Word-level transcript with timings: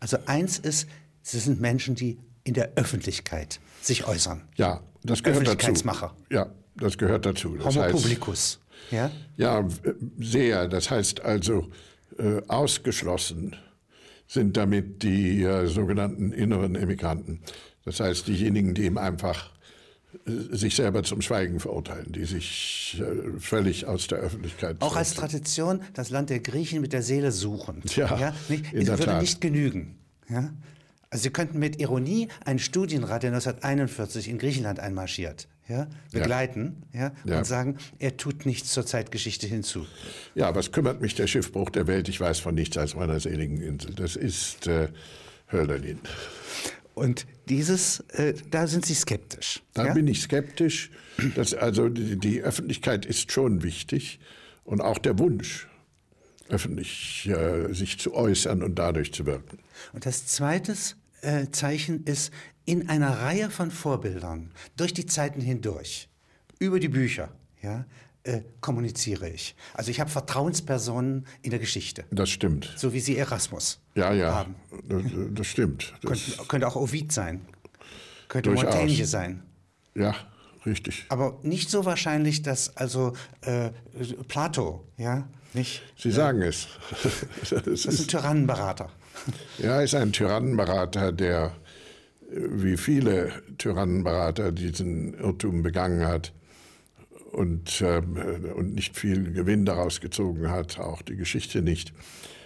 Also 0.00 0.18
eins 0.26 0.58
ist, 0.58 0.88
sie 1.22 1.38
sind 1.38 1.60
Menschen, 1.60 1.94
die 1.94 2.18
in 2.44 2.54
der 2.54 2.72
Öffentlichkeit 2.76 3.60
sich 3.82 4.06
äußern. 4.06 4.42
Ja, 4.56 4.82
das 5.02 5.22
gehört 5.22 5.42
dazu. 5.42 5.50
Öffentlichkeitsmacher. 5.50 6.14
Ja, 6.30 6.50
das 6.76 6.98
gehört 6.98 7.26
dazu. 7.26 7.56
Das 7.56 7.66
Homo 7.66 7.82
heißt, 7.82 7.94
publicus. 7.94 8.60
Ja? 8.90 9.10
Ja, 9.36 9.68
sehr. 10.18 10.68
Das 10.68 10.90
heißt 10.90 11.20
also, 11.20 11.70
äh, 12.18 12.40
ausgeschlossen 12.48 13.56
sind 14.26 14.56
damit 14.56 15.02
die 15.02 15.42
äh, 15.42 15.66
sogenannten 15.66 16.32
inneren 16.32 16.76
Emigranten. 16.76 17.40
Das 17.84 18.00
heißt, 18.00 18.28
diejenigen, 18.28 18.74
die 18.74 18.84
eben 18.84 18.98
einfach 18.98 19.50
sich 20.24 20.74
selber 20.74 21.02
zum 21.02 21.22
Schweigen 21.22 21.60
verurteilen, 21.60 22.12
die 22.12 22.24
sich 22.24 23.00
äh, 23.00 23.38
völlig 23.38 23.86
aus 23.86 24.06
der 24.06 24.18
Öffentlichkeit. 24.18 24.76
Auch 24.80 24.96
als. 24.96 25.14
Tradition 25.14 25.82
das 25.94 26.10
Land 26.10 26.30
der 26.30 26.40
Griechen 26.40 26.80
mit 26.80 26.92
der 26.92 27.02
Seele 27.02 27.32
suchend. 27.32 27.96
Ja, 27.96 28.34
nicht, 28.48 28.72
in 28.72 28.86
der 28.86 28.98
würde 28.98 29.12
Tat. 29.12 29.20
nicht 29.20 29.40
genügen. 29.40 29.98
Ja? 30.28 30.52
Also 31.10 31.24
Sie 31.24 31.30
könnten 31.30 31.58
mit 31.58 31.80
Ironie 31.80 32.28
einen 32.44 32.60
Studienrat, 32.60 33.24
der 33.24 33.30
1941 33.30 34.28
in 34.28 34.38
Griechenland 34.38 34.78
einmarschiert, 34.78 35.48
ja, 35.68 35.88
begleiten 36.12 36.84
ja. 36.92 37.12
Ja. 37.24 37.38
und 37.38 37.44
sagen, 37.44 37.78
er 37.98 38.16
tut 38.16 38.46
nichts 38.46 38.72
zur 38.72 38.86
Zeitgeschichte 38.86 39.46
hinzu. 39.48 39.86
Ja, 40.36 40.54
was 40.54 40.70
kümmert 40.70 41.00
mich 41.00 41.16
der 41.16 41.26
Schiffbruch 41.26 41.70
der 41.70 41.88
Welt? 41.88 42.08
Ich 42.08 42.20
weiß 42.20 42.38
von 42.38 42.54
nichts 42.54 42.78
als 42.78 42.94
meiner 42.94 43.18
seligen 43.18 43.60
Insel. 43.60 43.92
Das 43.94 44.14
ist 44.14 44.68
äh, 44.68 44.88
Hölderlin. 45.50 45.98
Und 47.00 47.26
dieses, 47.48 48.00
äh, 48.10 48.34
da 48.50 48.66
sind 48.66 48.84
Sie 48.84 48.94
skeptisch. 48.94 49.62
Da 49.72 49.86
ja? 49.86 49.94
bin 49.94 50.06
ich 50.06 50.20
skeptisch. 50.20 50.90
Dass, 51.34 51.54
also 51.54 51.88
die, 51.88 52.18
die 52.18 52.42
Öffentlichkeit 52.42 53.06
ist 53.06 53.32
schon 53.32 53.62
wichtig 53.62 54.20
und 54.64 54.82
auch 54.82 54.98
der 54.98 55.18
Wunsch, 55.18 55.66
öffentlich 56.50 57.26
äh, 57.26 57.72
sich 57.72 57.98
zu 57.98 58.14
äußern 58.14 58.62
und 58.62 58.78
dadurch 58.78 59.14
zu 59.14 59.24
wirken. 59.24 59.60
Und 59.94 60.04
das 60.04 60.26
zweite 60.26 60.74
äh, 61.22 61.46
Zeichen 61.50 62.04
ist, 62.04 62.34
in 62.66 62.90
einer 62.90 63.22
Reihe 63.22 63.48
von 63.48 63.70
Vorbildern, 63.70 64.52
durch 64.76 64.92
die 64.92 65.06
Zeiten 65.06 65.40
hindurch, 65.40 66.10
über 66.58 66.80
die 66.80 66.88
Bücher, 66.88 67.32
ja, 67.62 67.86
äh, 68.30 68.42
kommuniziere 68.60 69.28
ich. 69.28 69.54
Also 69.74 69.90
ich 69.90 70.00
habe 70.00 70.10
Vertrauenspersonen 70.10 71.26
in 71.42 71.50
der 71.50 71.58
Geschichte, 71.58 72.04
Das 72.10 72.30
stimmt. 72.30 72.72
so 72.76 72.92
wie 72.92 73.00
Sie 73.00 73.16
Erasmus 73.16 73.80
Ja, 73.94 74.12
ja, 74.12 74.34
haben. 74.34 74.54
das, 74.88 75.02
das 75.34 75.46
stimmt. 75.46 75.92
Das, 76.02 76.10
Könnte, 76.10 76.46
könnte 76.48 76.68
auch 76.68 76.76
Ovid 76.76 77.12
sein, 77.12 77.40
könnte 78.28 78.50
Durchaus. 78.50 78.64
Montaigne 78.74 79.04
sein. 79.06 79.42
ja, 79.94 80.14
richtig. 80.66 81.06
Aber 81.08 81.38
nicht 81.42 81.70
so 81.70 81.84
wahrscheinlich, 81.84 82.42
dass 82.42 82.76
also 82.76 83.12
äh, 83.42 83.70
Plato, 84.28 84.84
ja, 84.96 85.28
nicht? 85.54 85.82
Sie 85.96 86.12
sagen 86.12 86.42
es. 86.42 86.68
Das 87.50 87.52
ist 87.66 87.88
ein 87.88 88.06
Tyrannenberater. 88.06 88.88
ja, 89.58 89.76
er 89.76 89.82
ist 89.84 89.94
ein 89.94 90.12
Tyrannenberater, 90.12 91.10
der 91.12 91.56
äh, 92.30 92.36
wie 92.50 92.76
viele 92.76 93.32
Tyrannenberater 93.58 94.52
diesen 94.52 95.14
Irrtum 95.14 95.62
begangen 95.64 96.06
hat 96.06 96.32
und, 97.32 97.82
ähm, 97.82 98.16
und 98.56 98.74
nicht 98.74 98.96
viel 98.96 99.32
Gewinn 99.32 99.64
daraus 99.64 100.00
gezogen 100.00 100.50
hat, 100.50 100.78
auch 100.78 101.02
die 101.02 101.16
Geschichte 101.16 101.62
nicht. 101.62 101.92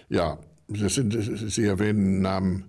Ja, 0.09 0.39
das 0.67 0.95
sind, 0.95 1.13
Sie 1.51 1.65
erwähnen 1.65 2.21
Namen, 2.21 2.65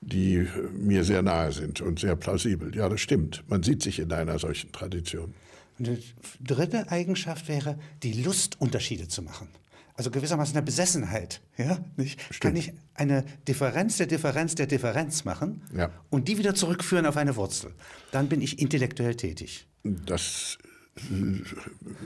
die 0.00 0.46
mir 0.72 1.04
sehr 1.04 1.22
nahe 1.22 1.52
sind 1.52 1.80
und 1.80 1.98
sehr 2.00 2.16
plausibel. 2.16 2.74
Ja, 2.74 2.88
das 2.88 3.00
stimmt. 3.00 3.44
Man 3.48 3.62
sieht 3.62 3.82
sich 3.82 3.98
in 3.98 4.12
einer 4.12 4.38
solchen 4.38 4.72
Tradition. 4.72 5.34
Und 5.78 5.86
die 5.88 5.98
dritte 6.42 6.90
Eigenschaft 6.90 7.48
wäre, 7.48 7.78
die 8.02 8.22
Lust, 8.22 8.60
Unterschiede 8.60 9.08
zu 9.08 9.22
machen. 9.22 9.48
Also 9.94 10.10
gewissermaßen 10.10 10.56
eine 10.56 10.64
Besessenheit. 10.64 11.42
Ja? 11.58 11.84
Nicht? 11.96 12.40
Kann 12.40 12.56
ich 12.56 12.72
eine 12.94 13.24
Differenz 13.46 13.98
der 13.98 14.06
Differenz 14.06 14.54
der 14.54 14.66
Differenz 14.66 15.24
machen 15.24 15.62
Ja. 15.76 15.90
und 16.08 16.28
die 16.28 16.38
wieder 16.38 16.54
zurückführen 16.54 17.04
auf 17.04 17.18
eine 17.18 17.36
Wurzel. 17.36 17.72
Dann 18.10 18.28
bin 18.28 18.40
ich 18.40 18.58
intellektuell 18.58 19.16
tätig. 19.16 19.66
Das 19.84 20.56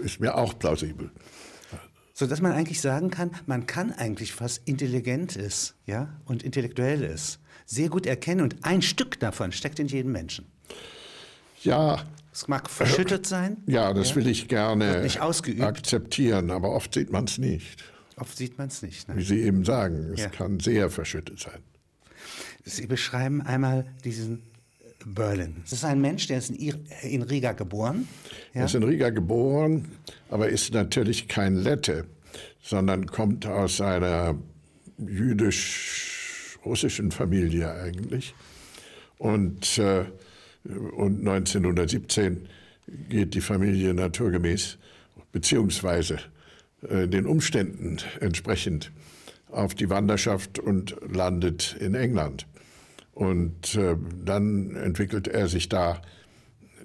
ist 0.03 0.21
mir 0.21 0.35
auch 0.37 0.59
plausibel. 0.59 1.11
Sodass 2.17 2.41
man 2.41 2.53
eigentlich 2.53 2.81
sagen 2.81 3.11
kann, 3.11 3.33
man 3.47 3.67
kann 3.67 3.93
eigentlich, 3.93 4.41
was 4.41 4.59
intelligent 4.59 5.35
ist 5.35 5.75
ja, 5.85 6.21
und 6.27 6.43
intellektuell 6.45 7.03
ist, 7.03 7.41
sehr 7.67 7.89
gut 7.89 8.07
erkennen 8.07 8.43
und 8.43 8.65
ein 8.65 8.83
Stück 8.83 9.19
davon 9.19 9.51
steckt 9.51 9.79
in 9.81 9.89
jedem 9.89 10.13
Menschen. 10.13 10.47
Ja, 11.63 12.05
Es 12.33 12.47
mag 12.47 12.69
verschüttet 12.71 13.27
sein, 13.27 13.57
ja, 13.67 13.93
das 13.95 14.15
will 14.17 14.27
ich 14.29 14.49
gerne 14.49 14.87
Wird 14.95 15.03
nicht 15.05 15.21
ausgeübt. 15.21 15.63
akzeptieren, 15.63 16.51
aber 16.51 16.71
oft 16.71 16.95
sieht 16.95 17.11
man 17.11 17.25
es 17.25 17.39
nicht. 17.39 17.83
oft 18.17 18.37
sieht 18.37 18.59
man 18.59 18.69
es 18.69 18.83
nicht. 18.83 19.09
Wie 19.09 19.13
Ne? 19.15 19.23
Sie 19.23 19.41
eben 19.41 19.65
sagen, 19.65 20.11
es 20.15 20.21
Ja. 20.21 20.29
kann 20.29 20.61
sehr 20.61 20.91
verschüttet 20.91 21.41
sein. 21.41 21.63
Sie 22.65 22.87
beschreiben 22.87 23.43
einmal 23.43 23.87
diesen 24.05 24.43
Berlin. 25.07 25.57
Das 25.63 25.73
ist 25.73 25.85
ein 25.85 26.01
Mensch, 26.01 26.27
der 26.27 26.39
ist 26.39 26.51
in, 26.51 27.23
Riga 27.23 27.53
geboren. 27.53 28.09
Ja? 28.55 28.61
Er 28.61 28.67
ist 28.67 28.75
in 28.75 28.83
Riga 28.83 29.11
geboren, 29.11 29.87
aber 30.31 30.49
ist 30.49 30.73
natürlich 30.73 31.29
kein 31.29 31.57
Lette, 31.57 32.07
sondern 32.63 33.07
kommt 33.07 33.47
aus 33.47 33.81
einer 33.81 34.37
jüdisch-russischen 34.99 37.11
Familie 37.11 37.73
eigentlich. 37.73 38.35
Und, 39.19 39.79
äh, 39.79 40.05
und 40.97 41.21
1917 41.21 42.49
geht 43.09 43.35
die 43.35 43.41
Familie 43.41 43.95
naturgemäß, 43.95 44.77
beziehungsweise 45.33 46.19
äh, 46.89 47.09
den 47.09 47.27
Umständen 47.27 47.99
entsprechend, 48.21 48.93
auf 49.51 49.75
die 49.75 49.89
Wanderschaft 49.89 50.59
und 50.59 50.97
landet 51.09 51.77
in 51.79 51.95
England. 51.95 52.47
Und 53.15 53.77
äh, 53.77 53.97
dann 54.25 54.75
entwickelt 54.77 55.29
er 55.29 55.49
sich 55.49 55.69
da 55.69 56.03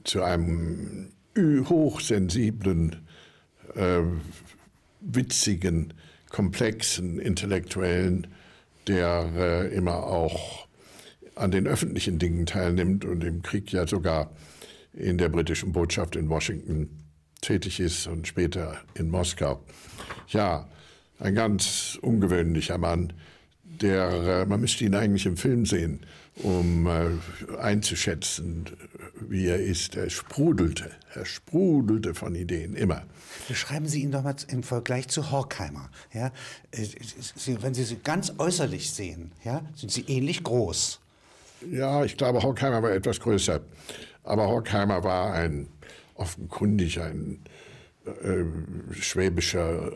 zu 0.04 0.22
einem 0.22 1.12
hochsensiblen, 1.38 3.08
äh, 3.76 4.02
witzigen, 5.02 5.94
komplexen 6.30 7.20
Intellektuellen, 7.20 8.28
der 8.88 9.30
äh, 9.36 9.74
immer 9.74 10.04
auch 10.04 10.68
an 11.36 11.52
den 11.52 11.68
öffentlichen 11.68 12.20
Dingen 12.20 12.46
teilnimmt 12.46 13.06
und 13.06 13.24
im 13.24 13.42
Krieg 13.42 13.72
ja 13.72 13.88
sogar 13.88 14.32
in 14.94 15.18
der 15.18 15.30
britischen 15.30 15.72
Botschaft 15.72 16.16
in 16.16 16.30
Washington 16.30 16.90
tätig 17.42 17.80
ist 17.80 18.08
und 18.08 18.28
später 18.28 18.78
in 18.96 19.10
Moskau. 19.10 19.64
Ja, 20.28 20.68
ein 21.20 21.36
ganz 21.36 21.98
ungewöhnlicher 22.02 22.78
Mann, 22.78 23.14
der, 23.82 24.10
äh, 24.12 24.46
man 24.46 24.62
müsste 24.62 24.86
ihn 24.86 24.96
eigentlich 24.96 25.26
im 25.26 25.38
Film 25.38 25.66
sehen, 25.66 26.02
um 26.36 26.88
äh, 26.88 27.58
einzuschätzen, 27.60 28.66
wie 29.28 29.48
er 29.48 29.60
ist. 29.60 29.96
Er 29.96 30.10
sprudelte, 30.10 30.92
er 31.14 31.26
sprudelte 31.26 32.14
von 32.14 32.36
Ideen, 32.36 32.76
immer. 32.76 33.04
Beschreiben 33.48 33.88
Sie 33.88 34.02
ihn 34.02 34.12
doch 34.12 34.24
mal 34.24 34.36
im 34.50 34.64
Vergleich 34.64 35.08
zu 35.08 35.32
Horkheimer. 35.32 35.90
Ja? 36.14 36.32
Äh, 36.72 36.88
wenn 37.62 37.74
Sie 37.74 37.84
sie 37.84 37.98
ganz 37.98 38.34
äußerlich 38.38 38.92
sehen, 38.92 39.32
ja, 39.44 39.62
sind 39.76 39.92
Sie 39.92 40.04
ähnlich 40.08 40.44
groß. 40.44 41.00
Ja, 41.72 42.06
ich 42.06 42.16
glaube, 42.16 42.42
Horkheimer 42.42 42.82
war 42.82 42.92
etwas 42.92 43.20
größer. 43.20 43.60
Aber 44.24 44.48
Horkheimer 44.48 45.04
war 45.04 45.34
ein 45.34 45.68
offenkundig 46.16 47.00
ein 47.02 47.40
äh, 48.06 48.44
schwäbischer 48.94 49.92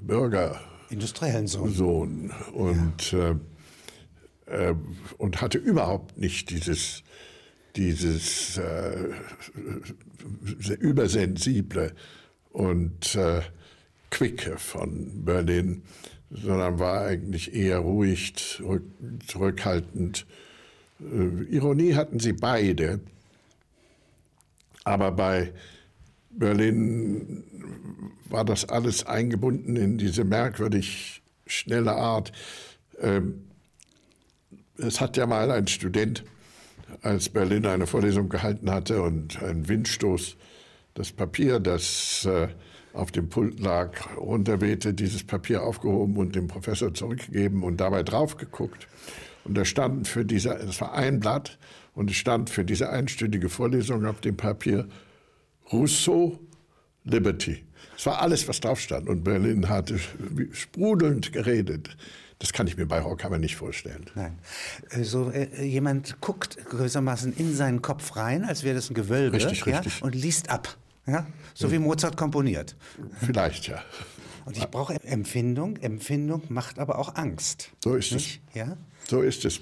Bürger. 0.00 0.60
Industriellen 0.90 1.46
Sohn. 1.46 1.72
Sohn 1.72 2.32
und, 2.52 3.12
äh, 3.12 3.34
äh, 4.46 4.74
und 5.18 5.40
hatte 5.40 5.58
überhaupt 5.58 6.18
nicht 6.18 6.50
dieses, 6.50 7.02
dieses 7.76 8.58
äh, 8.58 9.08
übersensible 10.78 11.94
und 12.52 13.14
äh, 13.16 13.42
quicke 14.10 14.58
von 14.58 15.24
Berlin, 15.24 15.82
sondern 16.30 16.78
war 16.78 17.02
eigentlich 17.02 17.54
eher 17.54 17.78
ruhig, 17.78 18.34
zurück, 18.36 18.84
zurückhaltend. 19.26 20.26
Äh, 21.00 21.44
Ironie 21.54 21.94
hatten 21.94 22.20
sie 22.20 22.32
beide, 22.32 23.00
aber 24.84 25.12
bei 25.12 25.52
Berlin 26.38 27.44
war 28.28 28.44
das 28.44 28.68
alles 28.68 29.06
eingebunden 29.06 29.76
in 29.76 29.98
diese 29.98 30.24
merkwürdig 30.24 31.22
schnelle 31.46 31.92
Art. 31.92 32.32
Ähm, 33.00 33.44
Es 34.76 35.00
hat 35.00 35.16
ja 35.16 35.26
mal 35.26 35.52
ein 35.52 35.68
Student, 35.68 36.24
als 37.02 37.28
Berlin 37.28 37.64
eine 37.66 37.86
Vorlesung 37.86 38.28
gehalten 38.28 38.70
hatte 38.70 39.02
und 39.02 39.40
ein 39.40 39.68
Windstoß 39.68 40.36
das 40.94 41.12
Papier, 41.12 41.60
das 41.60 42.24
äh, 42.24 42.48
auf 42.92 43.12
dem 43.12 43.28
Pult 43.28 43.60
lag, 43.60 44.16
runterwehte, 44.16 44.94
dieses 44.94 45.22
Papier 45.24 45.62
aufgehoben 45.62 46.16
und 46.16 46.34
dem 46.34 46.48
Professor 46.48 46.92
zurückgegeben 46.92 47.62
und 47.62 47.78
dabei 47.78 48.02
drauf 48.02 48.36
geguckt. 48.36 48.88
Und 49.44 49.56
da 49.56 49.64
stand 49.64 50.08
für 50.08 50.24
diese, 50.24 50.54
es 50.54 50.80
war 50.80 50.94
ein 50.94 51.20
Blatt 51.20 51.58
und 51.94 52.10
es 52.10 52.16
stand 52.16 52.50
für 52.50 52.64
diese 52.64 52.90
einstündige 52.90 53.48
Vorlesung 53.48 54.06
auf 54.06 54.20
dem 54.20 54.36
Papier 54.36 54.88
Rousseau, 55.72 56.38
Liberty. 57.04 57.64
Es 57.96 58.06
war 58.06 58.20
alles, 58.20 58.46
was 58.48 58.60
drauf 58.60 58.80
stand. 58.80 59.08
Und 59.08 59.24
Berlin 59.24 59.68
hatte 59.68 59.98
sprudelnd 60.52 61.32
geredet. 61.32 61.96
Das 62.38 62.52
kann 62.52 62.66
ich 62.66 62.76
mir 62.76 62.86
bei 62.86 63.02
Horkheimer 63.02 63.38
nicht 63.38 63.56
vorstellen. 63.56 64.06
Nein. 64.14 64.38
Äh, 64.90 65.04
so 65.04 65.30
äh, 65.30 65.64
jemand 65.64 66.20
guckt 66.20 66.58
gewissermaßen 66.68 67.32
in 67.36 67.54
seinen 67.54 67.80
Kopf 67.80 68.16
rein, 68.16 68.44
als 68.44 68.64
wäre 68.64 68.74
das 68.74 68.90
ein 68.90 68.94
Gewölbe, 68.94 69.36
Richtig, 69.36 69.64
ja, 69.64 69.78
richtig. 69.78 70.02
und 70.02 70.14
liest 70.14 70.50
ab. 70.50 70.76
Ja? 71.06 71.26
So 71.54 71.70
wie 71.70 71.78
Mozart 71.78 72.16
komponiert. 72.16 72.76
Vielleicht, 73.24 73.68
ja. 73.68 73.82
Und 74.46 74.56
ich 74.56 74.66
brauche 74.68 74.94
Empfindung. 75.04 75.76
Empfindung 75.76 76.42
macht 76.48 76.78
aber 76.78 76.98
auch 76.98 77.14
Angst. 77.14 77.70
So 77.82 77.94
ist 77.94 78.12
Nicht? 78.12 78.40
Ja? 78.52 78.76
es. 79.04 79.10
So 79.10 79.22
ist 79.22 79.44
es. 79.44 79.60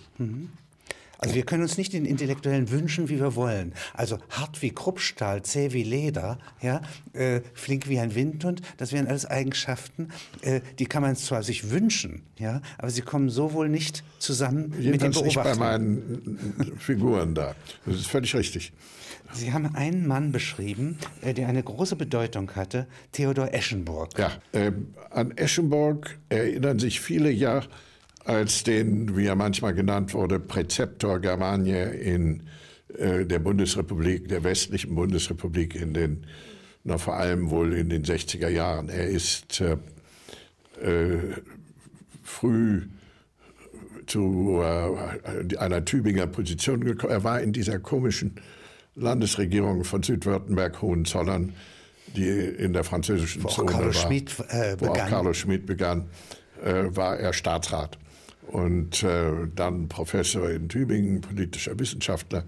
Also 1.23 1.37
wir 1.37 1.45
können 1.45 1.63
uns 1.63 1.79
nicht 1.79 1.93
den 1.93 2.05
Intellektuellen 2.05 2.69
wünschen, 2.71 3.09
wie 3.09 3.21
wir 3.21 3.37
wollen. 3.37 3.75
Also 3.95 4.19
hart 4.29 4.61
wie 4.61 4.71
Kruppstahl, 4.71 5.43
zäh 5.43 5.73
wie 5.73 5.85
Leder, 5.85 6.41
ja, 6.61 6.83
äh, 7.13 7.43
flink 7.55 7.89
wie 7.89 8.01
ein 8.01 8.17
Windhund, 8.17 8.61
das 8.77 8.93
wären 8.93 9.07
alles 9.07 9.25
Eigenschaften, 9.25 10.09
äh, 10.41 10.63
die 10.81 10.87
kann 10.87 11.01
man 11.01 11.15
zwar 11.15 11.45
sich 11.45 11.71
wünschen, 11.71 12.23
ja, 12.39 12.61
aber 12.77 12.91
sie 12.91 13.03
kommen 13.03 13.31
so 13.31 13.53
wohl 13.53 13.69
nicht 13.69 14.03
zusammen 14.19 14.71
mit 14.71 14.79
dem 14.79 14.93
Jedenfalls 14.95 15.23
nicht 15.23 15.37
bei 15.37 15.55
meinen 15.55 16.77
Figuren 16.81 17.37
da. 17.37 17.55
Das 17.87 17.95
ist 17.95 18.09
völlig 18.09 18.35
richtig. 18.35 18.73
Sie 19.33 19.53
haben 19.53 19.77
einen 19.77 20.09
Mann 20.09 20.33
beschrieben, 20.33 20.99
äh, 21.21 21.35
der 21.35 21.47
eine 21.47 21.63
große 21.63 21.95
Bedeutung 21.95 22.51
hatte, 22.57 22.89
Theodor 23.13 23.55
Eschenburg. 23.55 24.19
Ja, 24.19 24.33
ähm, 24.53 24.89
an 25.11 25.31
Eschenburg 25.37 26.19
erinnern 26.31 26.81
sich 26.81 27.01
viele 27.01 27.31
ja 27.31 27.63
als 28.25 28.63
den, 28.65 29.17
wie 29.17 29.27
er 29.27 29.37
manchmal 29.37 29.75
genannt 29.75 30.15
wurde, 30.15 30.39
Präzeptor 30.39 31.19
Germaniae 31.19 31.91
in 31.91 32.43
äh, 32.99 33.25
der 33.25 33.39
Bundesrepublik, 33.39 34.29
der 34.29 34.45
westlichen 34.45 34.95
Bundesrepublik 34.95 35.75
in 35.75 35.95
den, 35.95 36.27
na, 36.85 36.99
vor 36.99 37.17
allem 37.17 37.51
wohl 37.51 37.73
in 37.73 37.89
den 37.89 38.05
60er 38.05 38.49
Jahren. 38.49 38.89
Er 38.89 39.07
ist 39.07 39.61
äh, 39.61 39.77
äh, 40.83 41.19
früh 42.23 42.83
zu 44.07 44.61
äh, 44.63 45.57
einer 45.57 45.85
Tübinger 45.85 46.27
Position 46.27 46.85
gekommen. 46.85 47.13
Er 47.13 47.25
war 47.25 47.41
in 47.41 47.53
dieser 47.53 47.79
komischen 47.79 48.37
Landesregierung 48.95 49.85
von 49.85 50.03
Südwürttemberg, 50.03 50.83
Hohenzollern, 50.83 51.55
die 52.15 52.29
in 52.29 52.73
der 52.73 52.85
französischen 52.85 53.43
Wo 53.43 53.49
auch 53.49 53.57
Zone 53.57 53.73
Carlo 53.73 53.87
war, 53.87 53.93
Schmid, 53.95 54.31
äh, 54.49 54.77
wo 54.79 54.87
auch 54.87 54.93
begann. 54.93 55.09
Carlo 55.09 55.33
Schmid 55.33 55.67
begann, 55.67 56.11
äh, 56.63 56.85
war 56.91 57.17
er 57.17 57.33
Staatsrat 57.33 57.99
und 58.53 59.03
äh, 59.03 59.49
dann 59.55 59.89
Professor 59.89 60.51
in 60.51 60.69
Tübingen, 60.69 61.23
politischer 61.23 61.79
Wissenschaftler, 61.79 62.45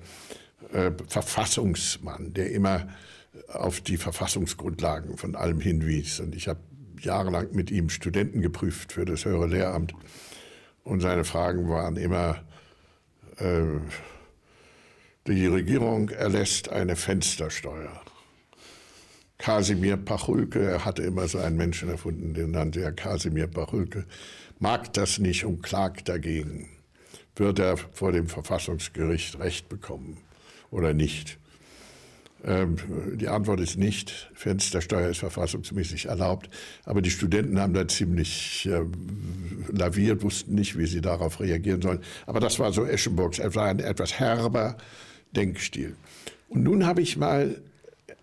äh, 0.72 0.90
Verfassungsmann, 1.08 2.34
der 2.34 2.52
immer 2.52 2.88
auf 3.48 3.80
die 3.80 3.96
Verfassungsgrundlagen 3.96 5.16
von 5.16 5.34
allem 5.34 5.60
hinwies. 5.60 6.20
Und 6.20 6.34
ich 6.34 6.46
habe 6.46 6.60
jahrelang 7.00 7.48
mit 7.52 7.70
ihm 7.70 7.88
Studenten 7.88 8.42
geprüft 8.42 8.92
für 8.92 9.06
das 9.06 9.24
höhere 9.24 9.46
Lehramt. 9.46 9.94
Und 10.84 11.00
seine 11.00 11.24
Fragen 11.24 11.70
waren 11.70 11.96
immer, 11.96 12.44
äh, 13.38 13.62
die 15.26 15.46
Regierung 15.46 16.10
erlässt 16.10 16.68
eine 16.68 16.96
Fenstersteuer. 16.96 18.03
Kasimir 19.44 19.99
Pachulke, 19.99 20.58
er 20.58 20.87
hatte 20.87 21.02
immer 21.02 21.29
so 21.29 21.37
einen 21.37 21.58
Menschen 21.58 21.91
erfunden, 21.91 22.32
den 22.32 22.52
nannte 22.52 22.81
er 22.81 22.93
Kasimir 22.93 23.46
Pachulke, 23.46 24.06
mag 24.58 24.91
das 24.94 25.19
nicht 25.19 25.44
und 25.44 25.62
klagt 25.62 26.08
dagegen. 26.08 26.70
Wird 27.37 27.58
er 27.58 27.76
vor 27.76 28.12
dem 28.12 28.26
Verfassungsgericht 28.26 29.38
Recht 29.38 29.69
bekommen 29.69 30.17
oder 30.70 30.94
nicht? 30.94 31.37
Ähm, 32.43 32.76
die 33.17 33.29
Antwort 33.29 33.61
ist 33.61 33.76
nicht. 33.76 34.31
Fenstersteuer 34.32 35.11
ist 35.11 35.19
verfassungsmäßig 35.19 36.06
erlaubt. 36.06 36.49
Aber 36.87 37.02
die 37.02 37.11
Studenten 37.11 37.61
haben 37.61 37.75
da 37.75 37.87
ziemlich 37.87 38.67
äh, 38.73 38.81
laviert, 39.70 40.23
wussten 40.23 40.55
nicht, 40.55 40.79
wie 40.79 40.87
sie 40.87 41.02
darauf 41.02 41.41
reagieren 41.41 41.82
sollen. 41.82 42.00
Aber 42.25 42.41
das 42.41 42.58
war 42.58 42.73
so 42.73 42.87
Eschenburgs. 42.87 43.41
Er 43.41 43.55
war 43.55 43.67
ein 43.67 43.81
etwas 43.81 44.19
herber 44.19 44.79
Denkstil. 45.37 45.96
Und 46.49 46.62
nun 46.62 46.87
habe 46.87 47.02
ich 47.02 47.19
mal 47.19 47.61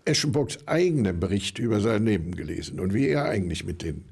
Eschenburgs 0.04 0.58
eigenen 0.66 1.20
Bericht 1.20 1.58
über 1.58 1.80
sein 1.80 2.04
Leben 2.04 2.34
gelesen 2.34 2.80
und 2.80 2.94
wie 2.94 3.08
er 3.08 3.26
eigentlich 3.26 3.64
mit, 3.64 3.82
den, 3.82 4.04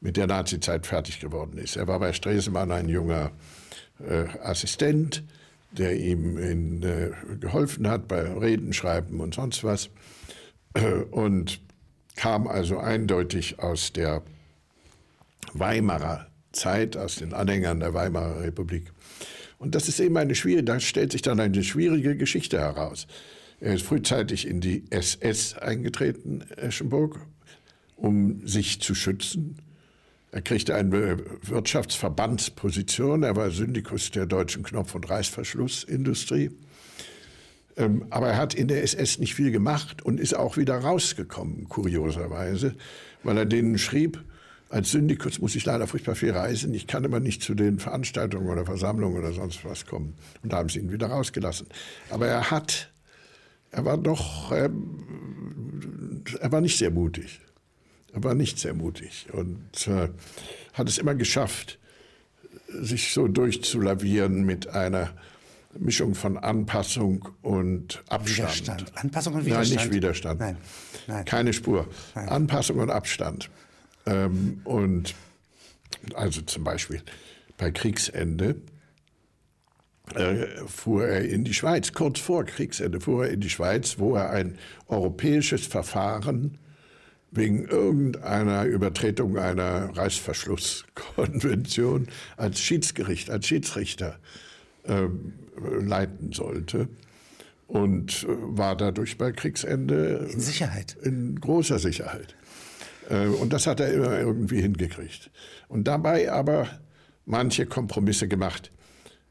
mit 0.00 0.16
der 0.16 0.26
Nazizeit 0.26 0.86
fertig 0.86 1.20
geworden 1.20 1.58
ist. 1.58 1.76
Er 1.76 1.86
war 1.86 2.00
bei 2.00 2.12
Stresemann 2.12 2.72
ein 2.72 2.88
junger 2.88 3.32
äh, 4.06 4.24
Assistent, 4.42 5.22
der 5.72 5.96
ihm 5.96 6.38
in, 6.38 6.82
äh, 6.82 7.10
geholfen 7.38 7.88
hat 7.88 8.08
bei 8.08 8.22
Reden 8.22 8.72
schreiben 8.72 9.20
und 9.20 9.34
sonst 9.34 9.62
was. 9.62 9.90
Äh, 10.74 11.02
und 11.10 11.60
kam 12.16 12.46
also 12.46 12.78
eindeutig 12.78 13.58
aus 13.58 13.92
der 13.92 14.22
Weimarer 15.52 16.26
Zeit, 16.52 16.96
aus 16.96 17.16
den 17.16 17.34
Anhängern 17.34 17.80
der 17.80 17.94
Weimarer 17.94 18.40
Republik. 18.40 18.90
Und 19.58 19.74
das 19.74 19.88
ist 19.88 20.00
eben 20.00 20.16
eine 20.16 20.34
schwierige, 20.34 20.64
da 20.64 20.80
stellt 20.80 21.12
sich 21.12 21.22
dann 21.22 21.40
eine 21.40 21.62
schwierige 21.62 22.16
Geschichte 22.16 22.58
heraus. 22.58 23.06
Er 23.60 23.74
ist 23.74 23.84
frühzeitig 23.84 24.46
in 24.46 24.60
die 24.60 24.84
SS 24.90 25.56
eingetreten, 25.56 26.42
Eschenburg, 26.56 27.20
um 27.96 28.46
sich 28.46 28.80
zu 28.80 28.94
schützen. 28.94 29.56
Er 30.30 30.42
kriegte 30.42 30.74
eine 30.74 31.18
Wirtschaftsverbandsposition. 31.42 33.22
Er 33.22 33.36
war 33.36 33.50
Syndikus 33.50 34.10
der 34.10 34.26
deutschen 34.26 34.62
Knopf- 34.62 34.94
und 34.94 35.08
Reißverschlussindustrie. 35.08 36.50
Ähm, 37.78 38.06
aber 38.10 38.28
er 38.28 38.36
hat 38.36 38.54
in 38.54 38.68
der 38.68 38.82
SS 38.82 39.18
nicht 39.18 39.34
viel 39.34 39.50
gemacht 39.50 40.02
und 40.02 40.18
ist 40.20 40.34
auch 40.34 40.56
wieder 40.56 40.76
rausgekommen, 40.76 41.68
kurioserweise, 41.68 42.74
weil 43.22 43.38
er 43.38 43.46
denen 43.46 43.78
schrieb, 43.78 44.22
als 44.68 44.90
Syndikus 44.90 45.38
muss 45.38 45.54
ich 45.54 45.64
leider 45.64 45.86
furchtbar 45.86 46.16
viel 46.16 46.32
reisen. 46.32 46.74
Ich 46.74 46.86
kann 46.86 47.04
immer 47.04 47.20
nicht 47.20 47.42
zu 47.42 47.54
den 47.54 47.78
Veranstaltungen 47.78 48.48
oder 48.48 48.64
Versammlungen 48.64 49.16
oder 49.16 49.32
sonst 49.32 49.64
was 49.64 49.86
kommen. 49.86 50.14
Und 50.42 50.52
da 50.52 50.56
haben 50.56 50.68
sie 50.68 50.80
ihn 50.80 50.90
wieder 50.90 51.06
rausgelassen. 51.06 51.68
Aber 52.10 52.26
er 52.26 52.50
hat, 52.50 52.92
er 53.70 53.84
war 53.84 53.98
doch, 53.98 54.52
ähm, 54.52 56.22
er 56.40 56.52
war 56.52 56.60
nicht 56.60 56.78
sehr 56.78 56.90
mutig. 56.90 57.40
Er 58.12 58.24
war 58.24 58.34
nicht 58.34 58.58
sehr 58.58 58.72
mutig 58.72 59.26
und 59.32 59.86
äh, 59.88 60.08
hat 60.72 60.88
es 60.88 60.96
immer 60.98 61.14
geschafft, 61.14 61.78
sich 62.68 63.12
so 63.12 63.28
durchzulavieren 63.28 64.44
mit 64.44 64.68
einer 64.68 65.10
Mischung 65.78 66.14
von 66.14 66.38
Anpassung 66.38 67.28
und 67.42 68.02
Abstand. 68.08 68.28
Widerstand. 68.38 68.92
Anpassung 68.96 69.34
und 69.34 69.40
Nein, 69.40 69.46
Widerstand. 69.46 69.80
nicht 69.80 69.94
Widerstand. 69.94 70.40
Nein, 70.40 70.56
nein. 71.06 71.24
Keine 71.26 71.52
Spur. 71.52 71.86
Nein. 72.14 72.28
Anpassung 72.28 72.78
und 72.78 72.90
Abstand. 72.90 73.50
Ähm, 74.06 74.60
und 74.64 75.14
also 76.14 76.40
zum 76.42 76.64
Beispiel 76.64 77.02
bei 77.58 77.70
Kriegsende 77.70 78.56
fuhr 80.66 81.06
er 81.06 81.24
in 81.28 81.44
die 81.44 81.54
Schweiz, 81.54 81.92
kurz 81.92 82.20
vor 82.20 82.44
Kriegsende 82.44 83.00
fuhr 83.00 83.26
er 83.26 83.32
in 83.32 83.40
die 83.40 83.50
Schweiz, 83.50 83.98
wo 83.98 84.14
er 84.14 84.30
ein 84.30 84.56
europäisches 84.88 85.66
Verfahren 85.66 86.58
wegen 87.32 87.66
irgendeiner 87.66 88.64
Übertretung 88.64 89.36
einer 89.36 89.96
Reißverschlusskonvention 89.96 92.06
als 92.36 92.60
Schiedsgericht, 92.60 93.30
als 93.30 93.48
Schiedsrichter 93.48 94.18
ähm, 94.84 95.32
leiten 95.80 96.32
sollte 96.32 96.88
und 97.66 98.24
äh, 98.24 98.28
war 98.28 98.76
dadurch 98.76 99.18
bei 99.18 99.32
Kriegsende 99.32 100.28
In 100.32 100.40
Sicherheit. 100.40 100.96
in 101.02 101.40
großer 101.40 101.78
Sicherheit. 101.78 102.36
Äh, 103.10 103.26
Und 103.26 103.52
das 103.52 103.66
hat 103.66 103.80
er 103.80 103.92
immer 103.92 104.18
irgendwie 104.18 104.62
hingekriegt. 104.62 105.30
Und 105.68 105.88
dabei 105.88 106.30
aber 106.30 106.68
manche 107.24 107.66
Kompromisse 107.66 108.28
gemacht. 108.28 108.70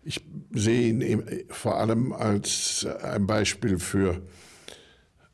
Ich 0.07 0.23
sehe 0.53 0.89
ihn 0.93 1.23
vor 1.49 1.77
allem 1.79 2.13
als 2.13 2.85
ein 3.03 3.25
Beispiel 3.25 3.79
für 3.79 4.21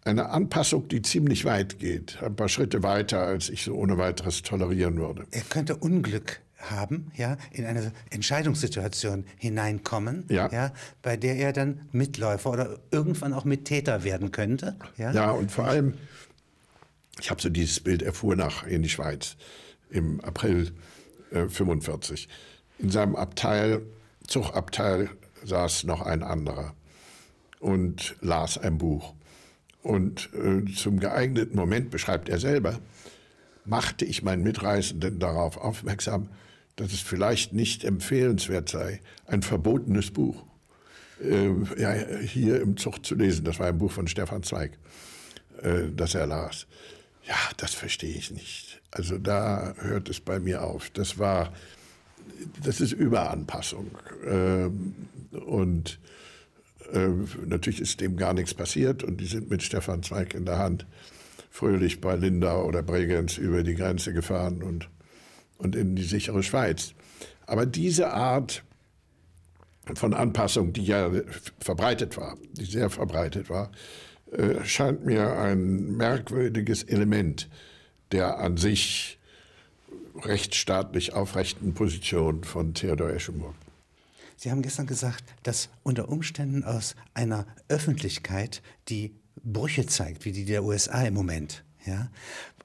eine 0.03 0.29
Anpassung, 0.29 0.87
die 0.87 1.01
ziemlich 1.01 1.43
weit 1.45 1.77
geht. 1.77 2.23
Ein 2.23 2.35
paar 2.37 2.47
Schritte 2.49 2.81
weiter, 2.81 3.19
als 3.21 3.49
ich 3.49 3.63
so 3.63 3.75
ohne 3.75 3.97
weiteres 3.97 4.41
tolerieren 4.43 4.95
würde. 4.97 5.25
Er 5.31 5.41
könnte 5.41 5.75
Unglück 5.75 6.39
haben, 6.57 7.11
ja, 7.17 7.37
in 7.51 7.65
eine 7.65 7.91
Entscheidungssituation 8.11 9.25
hineinkommen, 9.37 10.25
Ja. 10.29 10.71
bei 11.01 11.17
der 11.17 11.35
er 11.35 11.53
dann 11.53 11.81
Mitläufer 11.91 12.49
oder 12.51 12.79
irgendwann 12.91 13.33
auch 13.33 13.45
Mittäter 13.45 14.03
werden 14.03 14.31
könnte. 14.31 14.77
Ja, 14.97 15.11
Ja, 15.11 15.31
und 15.31 15.51
vor 15.51 15.65
allem, 15.65 15.95
ich 17.19 17.29
habe 17.29 17.41
so 17.41 17.49
dieses 17.49 17.79
Bild, 17.81 18.01
er 18.03 18.13
fuhr 18.13 18.35
nach 18.35 18.65
in 18.65 18.83
die 18.83 18.89
Schweiz 18.89 19.35
im 19.89 20.21
April 20.21 20.71
äh, 21.31 21.47
45. 21.49 22.29
In 22.79 22.89
seinem 22.89 23.15
Abteil, 23.15 23.81
Zugabteil, 24.31 25.09
saß 25.43 25.83
noch 25.83 26.01
ein 26.01 26.23
anderer 26.23 26.73
und 27.59 28.15
las 28.21 28.57
ein 28.57 28.77
Buch. 28.77 29.13
Und 29.83 30.29
äh, 30.33 30.71
zum 30.73 30.99
geeigneten 30.99 31.55
Moment, 31.55 31.89
beschreibt 31.89 32.29
er 32.29 32.39
selber, 32.39 32.79
machte 33.65 34.05
ich 34.05 34.23
meinen 34.23 34.43
Mitreisenden 34.43 35.19
darauf 35.19 35.57
aufmerksam, 35.57 36.29
dass 36.75 36.93
es 36.93 37.01
vielleicht 37.01 37.53
nicht 37.53 37.83
empfehlenswert 37.83 38.69
sei, 38.69 39.01
ein 39.25 39.41
verbotenes 39.41 40.11
Buch 40.11 40.45
äh, 41.23 41.49
ja, 41.77 41.93
hier 41.93 42.61
im 42.61 42.77
Zug 42.77 43.05
zu 43.05 43.15
lesen. 43.15 43.45
Das 43.45 43.59
war 43.59 43.67
ein 43.67 43.77
Buch 43.77 43.91
von 43.91 44.07
Stefan 44.07 44.43
Zweig, 44.43 44.77
äh, 45.61 45.89
das 45.95 46.15
er 46.15 46.27
las. 46.27 46.67
Ja, 47.27 47.35
das 47.57 47.73
verstehe 47.73 48.15
ich 48.15 48.31
nicht. 48.31 48.81
Also 48.91 49.17
da 49.17 49.75
hört 49.77 50.09
es 50.09 50.19
bei 50.19 50.39
mir 50.39 50.63
auf. 50.63 50.89
Das 50.91 51.19
war 51.19 51.53
das 52.63 52.81
ist 52.81 52.91
Überanpassung. 52.91 53.91
Ähm, 54.25 54.95
und 55.45 55.99
äh, 56.93 57.09
natürlich 57.45 57.81
ist 57.81 58.01
dem 58.01 58.17
gar 58.17 58.33
nichts 58.33 58.53
passiert 58.53 59.03
und 59.03 59.21
die 59.21 59.25
sind 59.25 59.49
mit 59.49 59.63
Stefan 59.63 60.03
Zweig 60.03 60.33
in 60.33 60.45
der 60.45 60.57
Hand 60.57 60.85
fröhlich 61.49 62.01
bei 62.01 62.15
Lindau 62.15 62.65
oder 62.65 62.81
Bregenz 62.81 63.37
über 63.37 63.63
die 63.63 63.75
Grenze 63.75 64.13
gefahren 64.13 64.63
und, 64.63 64.89
und 65.57 65.75
in 65.75 65.95
die 65.95 66.03
sichere 66.03 66.43
Schweiz. 66.43 66.93
Aber 67.45 67.65
diese 67.65 68.13
Art 68.13 68.63
von 69.95 70.13
Anpassung, 70.13 70.73
die 70.73 70.85
ja 70.85 71.11
verbreitet 71.59 72.17
war, 72.17 72.37
die 72.53 72.65
sehr 72.65 72.89
verbreitet 72.89 73.49
war, 73.49 73.71
äh, 74.31 74.63
scheint 74.63 75.05
mir 75.05 75.37
ein 75.37 75.97
merkwürdiges 75.97 76.83
Element 76.83 77.49
der 78.11 78.39
an 78.39 78.57
sich 78.57 79.19
rechtsstaatlich 80.25 81.13
aufrechten 81.13 81.73
Position 81.73 82.43
von 82.43 82.73
Theodor 82.73 83.09
Eschenburg. 83.09 83.55
Sie 84.37 84.49
haben 84.49 84.61
gestern 84.63 84.87
gesagt, 84.87 85.23
dass 85.43 85.69
unter 85.83 86.09
Umständen 86.09 86.63
aus 86.63 86.95
einer 87.13 87.45
Öffentlichkeit, 87.67 88.63
die 88.89 89.13
Brüche 89.43 89.85
zeigt, 89.85 90.25
wie 90.25 90.31
die 90.31 90.45
der 90.45 90.63
USA 90.63 91.03
im 91.03 91.13
Moment, 91.13 91.63
ja, 91.85 92.09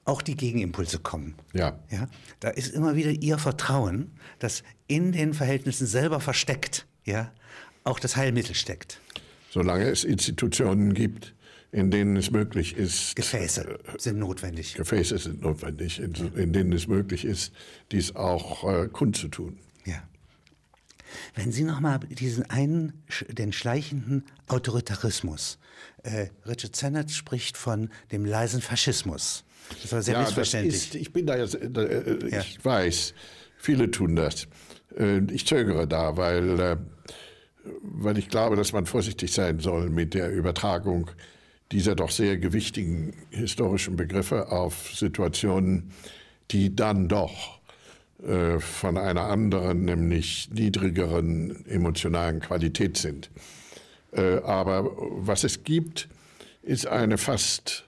auch 0.05 0.21
die 0.21 0.35
Gegenimpulse 0.35 0.99
kommen. 0.99 1.35
Ja. 1.53 1.79
ja. 1.91 2.07
Da 2.39 2.49
ist 2.49 2.73
immer 2.73 2.95
wieder 2.95 3.11
Ihr 3.11 3.37
Vertrauen, 3.37 4.11
das 4.39 4.63
in 4.87 5.11
den 5.11 5.33
Verhältnissen 5.33 5.85
selber 5.85 6.19
versteckt, 6.19 6.87
ja, 7.05 7.31
auch 7.83 7.99
das 7.99 8.15
Heilmittel 8.15 8.55
steckt. 8.55 8.99
Solange 9.51 9.85
es 9.85 10.03
Institutionen 10.03 10.93
gibt, 10.93 11.33
in 11.71 11.91
denen 11.91 12.15
es 12.15 12.31
möglich 12.31 12.75
ist. 12.75 13.15
Gefäße 13.15 13.79
sind 13.97 14.19
notwendig. 14.19 14.75
Gefäße 14.75 15.17
sind 15.17 15.41
notwendig, 15.41 15.99
in, 15.99 16.13
in 16.35 16.53
denen 16.53 16.71
es 16.73 16.87
möglich 16.87 17.25
ist, 17.25 17.53
dies 17.91 18.15
auch 18.15 18.63
äh, 18.63 18.87
kundzutun. 18.87 19.59
Ja. 19.85 20.03
Wenn 21.35 21.51
Sie 21.51 21.63
nochmal 21.63 21.99
diesen 21.99 22.49
einen, 22.49 23.03
den 23.29 23.53
schleichenden 23.53 24.25
Autoritarismus, 24.47 25.57
äh, 26.03 26.27
Richard 26.45 26.75
Sennett 26.75 27.11
spricht 27.11 27.57
von 27.57 27.89
dem 28.11 28.25
leisen 28.25 28.61
Faschismus. 28.61 29.43
Das 29.81 29.91
war 29.91 30.01
sehr 30.01 30.15
ja, 30.15 30.21
missverständlich. 30.21 30.75
Ist, 30.75 30.95
ich 30.95 31.11
bin 31.11 31.25
da 31.25 31.37
jetzt, 31.37 31.55
äh, 31.55 31.65
äh, 31.65 32.29
ja. 32.31 32.39
ich 32.39 32.63
weiß, 32.63 33.13
viele 33.57 33.91
tun 33.91 34.15
das. 34.15 34.47
Äh, 34.97 35.19
ich 35.31 35.45
zögere 35.45 35.87
da, 35.87 36.15
weil, 36.17 36.59
äh, 36.59 36.77
weil 37.81 38.17
ich 38.17 38.29
glaube, 38.29 38.55
dass 38.55 38.71
man 38.71 38.85
vorsichtig 38.85 39.33
sein 39.33 39.59
soll 39.59 39.89
mit 39.89 40.13
der 40.13 40.31
Übertragung 40.31 41.11
dieser 41.71 41.95
doch 41.95 42.11
sehr 42.11 42.37
gewichtigen 42.37 43.13
historischen 43.29 43.95
Begriffe 43.95 44.51
auf 44.51 44.91
Situationen, 44.93 45.91
die 46.51 46.75
dann 46.75 47.07
doch 47.07 47.59
äh, 48.25 48.59
von 48.59 48.97
einer 48.97 49.23
anderen, 49.23 49.85
nämlich 49.85 50.49
niedrigeren 50.51 51.65
emotionalen 51.67 52.39
Qualität 52.39 52.97
sind. 52.97 53.29
Äh, 54.11 54.37
aber 54.39 54.91
was 54.97 55.43
es 55.43 55.63
gibt, 55.63 56.07
ist 56.63 56.87
eine 56.87 57.17
fast 57.17 57.85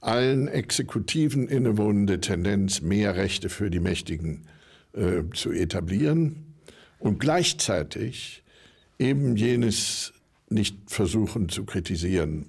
allen 0.00 0.48
Exekutiven 0.48 1.46
innewohnende 1.46 2.20
Tendenz, 2.20 2.80
mehr 2.80 3.16
Rechte 3.16 3.48
für 3.48 3.70
die 3.70 3.80
Mächtigen 3.80 4.46
äh, 4.92 5.22
zu 5.34 5.52
etablieren 5.52 6.54
und 6.98 7.20
gleichzeitig 7.20 8.42
eben 8.98 9.36
jenes 9.36 10.12
nicht 10.48 10.76
versuchen 10.86 11.48
zu 11.48 11.64
kritisieren 11.64 12.46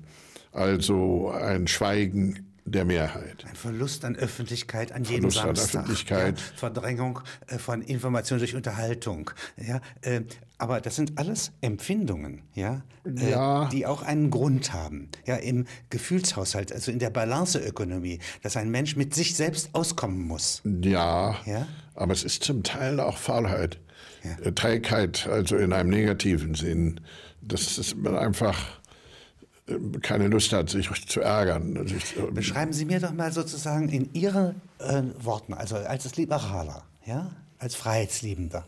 also 0.51 1.31
ein 1.31 1.67
Schweigen 1.67 2.51
der 2.65 2.85
Mehrheit. 2.85 3.45
Ein 3.47 3.55
Verlust 3.55 4.05
an 4.05 4.15
Öffentlichkeit 4.15 4.91
an 4.91 5.03
jedem 5.03 5.31
Verlust 5.31 5.37
Samstag. 5.37 5.79
An 5.79 5.85
Öffentlichkeit. 5.85 6.39
Ja, 6.39 6.57
Verdrängung 6.57 7.19
äh, 7.47 7.57
von 7.57 7.81
Information 7.81 8.39
durch 8.39 8.55
Unterhaltung. 8.55 9.31
Ja, 9.57 9.81
äh, 10.01 10.21
aber 10.57 10.79
das 10.79 10.95
sind 10.95 11.17
alles 11.17 11.51
Empfindungen, 11.61 12.43
ja, 12.53 12.83
äh, 13.03 13.31
ja, 13.31 13.67
die 13.69 13.85
auch 13.85 14.03
einen 14.03 14.29
Grund 14.29 14.73
haben. 14.73 15.09
Ja, 15.25 15.35
im 15.37 15.65
Gefühlshaushalt, 15.89 16.71
also 16.71 16.91
in 16.91 16.99
der 16.99 17.09
Balanceökonomie, 17.09 18.19
dass 18.43 18.57
ein 18.57 18.69
Mensch 18.69 18.95
mit 18.95 19.15
sich 19.15 19.35
selbst 19.35 19.73
auskommen 19.73 20.27
muss. 20.27 20.61
Ja, 20.63 21.39
ja? 21.45 21.67
aber 21.95 22.13
es 22.13 22.23
ist 22.23 22.43
zum 22.43 22.63
Teil 22.63 22.99
auch 22.99 23.17
Faulheit. 23.17 23.79
Ja. 24.23 24.51
Trägheit, 24.51 25.27
also 25.27 25.57
in 25.57 25.73
einem 25.73 25.89
negativen 25.89 26.53
Sinn. 26.53 27.01
Das 27.41 27.79
ist 27.79 27.95
einfach 28.05 28.80
keine 30.01 30.27
Lust 30.27 30.53
hat, 30.53 30.69
sich 30.69 30.89
zu 31.07 31.21
ärgern. 31.21 31.87
Beschreiben 32.33 32.73
Sie 32.73 32.85
mir 32.85 32.99
doch 32.99 33.13
mal 33.13 33.31
sozusagen 33.31 33.89
in 33.89 34.13
Ihren 34.13 34.61
äh, 34.79 35.03
Worten, 35.19 35.53
also 35.53 35.75
als 35.75 36.15
Liberaler, 36.15 36.83
ja, 37.05 37.31
als 37.59 37.75
Freiheitsliebender, 37.75 38.65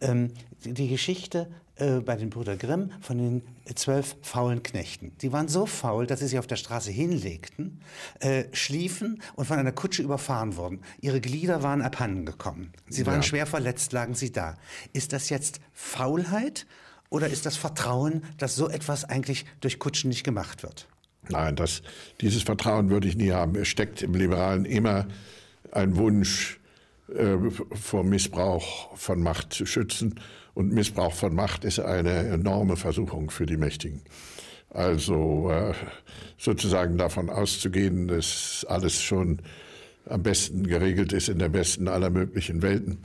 ähm, 0.00 0.32
die, 0.64 0.74
die, 0.74 0.88
Geschichte 0.88 1.48
äh, 1.76 2.00
bei 2.00 2.16
den 2.16 2.30
Brüder 2.30 2.56
Grimm 2.56 2.90
von 3.00 3.18
den 3.18 3.42
zwölf 3.74 4.16
faulen 4.22 4.62
Knechten. 4.62 5.12
Die 5.22 5.32
waren 5.32 5.48
so 5.48 5.64
faul, 5.66 6.06
dass 6.06 6.20
sie 6.20 6.28
sich 6.28 6.38
auf 6.38 6.46
der 6.46 6.56
Straße 6.56 6.90
hinlegten, 6.90 7.80
äh, 8.20 8.44
schliefen 8.52 9.22
und 9.36 9.46
von 9.46 9.58
einer 9.58 9.72
Kutsche 9.72 10.02
überfahren 10.02 10.56
wurden. 10.56 10.80
Ihre 11.00 11.20
Glieder 11.20 11.62
waren 11.62 11.80
abhanden 11.80 12.26
gekommen. 12.26 12.72
Sie 12.88 13.06
waren 13.06 13.16
ja. 13.16 13.22
schwer 13.22 13.46
verletzt, 13.46 13.92
lagen 13.92 14.14
sie 14.14 14.32
da. 14.32 14.56
Ist 14.92 15.12
das 15.12 15.30
jetzt 15.30 15.60
Faulheit 15.72 16.66
oder 17.10 17.28
ist 17.28 17.46
das 17.46 17.56
Vertrauen, 17.56 18.22
dass 18.36 18.56
so 18.56 18.68
etwas 18.68 19.04
eigentlich 19.04 19.46
durch 19.60 19.78
Kutschen 19.78 20.08
nicht 20.10 20.24
gemacht 20.24 20.62
wird? 20.62 20.88
Nein, 21.28 21.56
das, 21.56 21.82
dieses 22.20 22.42
Vertrauen 22.42 22.90
würde 22.90 23.08
ich 23.08 23.16
nie 23.16 23.32
haben. 23.32 23.54
Es 23.56 23.68
steckt 23.68 24.02
im 24.02 24.14
Liberalen 24.14 24.64
immer 24.64 25.06
ein 25.72 25.96
Wunsch, 25.96 26.58
äh, 27.14 27.36
vor 27.74 28.04
Missbrauch 28.04 28.96
von 28.96 29.22
Macht 29.22 29.52
zu 29.52 29.66
schützen. 29.66 30.20
Und 30.54 30.72
Missbrauch 30.72 31.14
von 31.14 31.34
Macht 31.34 31.64
ist 31.64 31.80
eine 31.80 32.10
enorme 32.10 32.76
Versuchung 32.76 33.30
für 33.30 33.46
die 33.46 33.56
Mächtigen. 33.56 34.02
Also 34.70 35.50
äh, 35.50 35.72
sozusagen 36.36 36.98
davon 36.98 37.30
auszugehen, 37.30 38.08
dass 38.08 38.66
alles 38.68 39.00
schon 39.00 39.40
am 40.06 40.22
besten 40.22 40.66
geregelt 40.66 41.12
ist 41.12 41.28
in 41.28 41.38
der 41.38 41.48
besten 41.48 41.88
aller 41.88 42.10
möglichen 42.10 42.62
Welten. 42.62 42.98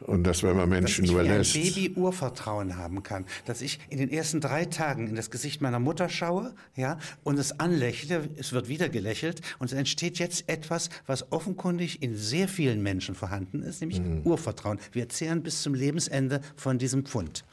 Und 0.00 0.24
dass 0.24 0.42
wenn 0.42 0.56
man 0.56 0.68
Menschen 0.68 1.04
dass 1.06 1.14
ich 1.14 1.28
lässt. 1.28 1.56
ein 1.56 1.62
Baby 1.62 1.94
Urvertrauen 1.96 2.76
haben 2.76 3.02
kann, 3.02 3.26
dass 3.44 3.60
ich 3.60 3.78
in 3.90 3.98
den 3.98 4.10
ersten 4.10 4.40
drei 4.40 4.64
Tagen 4.64 5.08
in 5.08 5.14
das 5.14 5.30
Gesicht 5.30 5.60
meiner 5.60 5.78
Mutter 5.78 6.08
schaue, 6.08 6.54
ja, 6.74 6.98
und 7.22 7.38
es 7.38 7.60
anlächle, 7.60 8.28
es 8.36 8.52
wird 8.52 8.68
wieder 8.68 8.88
gelächelt 8.88 9.40
und 9.58 9.66
es 9.66 9.72
entsteht 9.72 10.18
jetzt 10.18 10.48
etwas, 10.48 10.88
was 11.06 11.30
offenkundig 11.32 12.02
in 12.02 12.16
sehr 12.16 12.48
vielen 12.48 12.82
Menschen 12.82 13.14
vorhanden 13.14 13.62
ist, 13.62 13.80
nämlich 13.80 14.00
mhm. 14.00 14.22
Urvertrauen. 14.24 14.78
Wir 14.92 15.08
zehren 15.08 15.42
bis 15.42 15.62
zum 15.62 15.74
Lebensende 15.74 16.40
von 16.56 16.78
diesem 16.78 17.04
Pfund. 17.04 17.44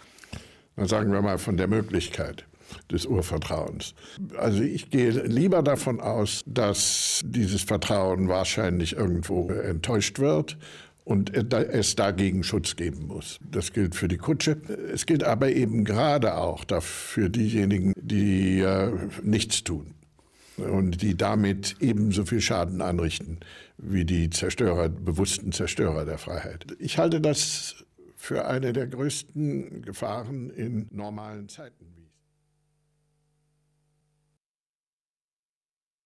Dann 0.76 0.88
sagen 0.88 1.12
wir 1.12 1.22
mal 1.22 1.40
von 1.40 1.58
der 1.58 1.68
Möglichkeit 1.68 2.46
des 2.92 3.06
Urvertrauens. 3.06 3.94
Also 4.38 4.62
ich 4.62 4.90
gehe 4.90 5.10
lieber 5.10 5.64
davon 5.64 6.00
aus, 6.00 6.44
dass 6.46 7.22
dieses 7.26 7.62
Vertrauen 7.64 8.28
wahrscheinlich 8.28 8.94
irgendwo 8.94 9.50
enttäuscht 9.50 10.20
wird 10.20 10.58
und 11.08 11.34
es 11.34 11.96
dagegen 11.96 12.44
Schutz 12.44 12.76
geben 12.76 13.08
muss. 13.08 13.40
Das 13.50 13.72
gilt 13.72 13.96
für 13.96 14.10
die 14.10 14.18
Kutsche. 14.18 14.58
Es 14.94 15.06
gilt 15.06 15.24
aber 15.24 15.50
eben 15.50 15.86
gerade 15.86 16.36
auch 16.36 16.66
für 16.82 17.30
diejenigen, 17.30 17.94
die 17.96 18.60
äh, 18.60 18.92
nichts 19.24 19.64
tun 19.64 19.94
und 20.58 21.02
die 21.02 21.16
damit 21.16 21.78
ebenso 21.80 22.26
viel 22.26 22.42
Schaden 22.42 22.82
anrichten 22.82 23.40
wie 23.78 24.04
die 24.04 24.30
Zerstörer, 24.30 24.90
bewussten 24.90 25.54
Zerstörer 25.54 26.04
der 26.04 26.18
Freiheit. 26.18 26.66
Ich 26.78 26.98
halte 26.98 27.22
das 27.22 27.86
für 28.18 28.46
eine 28.46 28.74
der 28.74 28.88
größten 28.88 29.84
Gefahren 29.84 30.50
in 30.50 30.88
normalen 30.92 31.48
Zeiten. 31.48 31.97